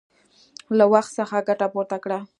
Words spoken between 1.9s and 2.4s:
کړه!